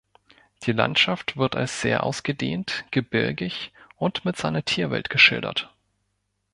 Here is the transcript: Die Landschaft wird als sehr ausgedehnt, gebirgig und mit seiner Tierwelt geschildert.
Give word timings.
Die 0.63 0.71
Landschaft 0.71 1.37
wird 1.37 1.55
als 1.55 1.79
sehr 1.81 2.01
ausgedehnt, 2.01 2.85
gebirgig 2.89 3.71
und 3.97 4.25
mit 4.25 4.35
seiner 4.35 4.65
Tierwelt 4.65 5.11
geschildert. 5.11 5.75